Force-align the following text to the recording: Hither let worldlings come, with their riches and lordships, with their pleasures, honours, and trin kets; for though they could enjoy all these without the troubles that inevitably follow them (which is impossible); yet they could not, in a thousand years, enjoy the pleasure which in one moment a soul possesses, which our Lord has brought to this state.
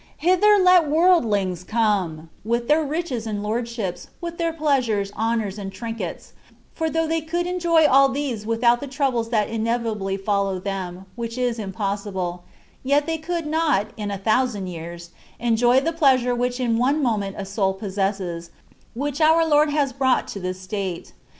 Hither 0.17 0.57
let 0.57 0.89
worldlings 0.89 1.63
come, 1.63 2.31
with 2.43 2.67
their 2.67 2.83
riches 2.83 3.27
and 3.27 3.43
lordships, 3.43 4.07
with 4.19 4.39
their 4.39 4.51
pleasures, 4.51 5.11
honours, 5.15 5.59
and 5.59 5.71
trin 5.71 5.93
kets; 5.93 6.31
for 6.73 6.89
though 6.89 7.05
they 7.05 7.21
could 7.21 7.45
enjoy 7.45 7.85
all 7.85 8.09
these 8.09 8.43
without 8.43 8.79
the 8.79 8.87
troubles 8.87 9.29
that 9.29 9.47
inevitably 9.47 10.17
follow 10.17 10.57
them 10.57 11.05
(which 11.15 11.37
is 11.37 11.59
impossible); 11.59 12.41
yet 12.83 13.05
they 13.05 13.19
could 13.19 13.45
not, 13.45 13.89
in 13.95 14.09
a 14.09 14.17
thousand 14.17 14.65
years, 14.65 15.11
enjoy 15.39 15.79
the 15.79 15.93
pleasure 15.93 16.33
which 16.33 16.59
in 16.59 16.79
one 16.79 17.03
moment 17.03 17.35
a 17.37 17.45
soul 17.45 17.71
possesses, 17.71 18.49
which 18.95 19.21
our 19.21 19.47
Lord 19.47 19.69
has 19.69 19.93
brought 19.93 20.27
to 20.29 20.39
this 20.39 20.59
state. 20.59 21.13